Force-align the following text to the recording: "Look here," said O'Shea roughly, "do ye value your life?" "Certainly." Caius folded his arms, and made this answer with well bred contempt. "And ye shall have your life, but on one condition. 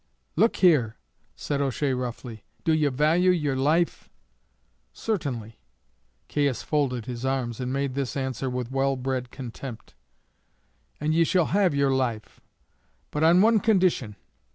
"Look 0.35 0.55
here," 0.55 0.97
said 1.35 1.61
O'Shea 1.61 1.93
roughly, 1.93 2.43
"do 2.63 2.73
ye 2.73 2.87
value 2.87 3.29
your 3.29 3.55
life?" 3.55 4.09
"Certainly." 4.93 5.59
Caius 6.27 6.63
folded 6.63 7.05
his 7.05 7.23
arms, 7.23 7.59
and 7.59 7.71
made 7.71 7.93
this 7.93 8.17
answer 8.17 8.49
with 8.49 8.71
well 8.71 8.95
bred 8.95 9.29
contempt. 9.29 9.93
"And 10.99 11.13
ye 11.13 11.23
shall 11.23 11.45
have 11.53 11.75
your 11.75 11.91
life, 11.91 12.39
but 13.11 13.23
on 13.23 13.41
one 13.41 13.59
condition. 13.59 14.15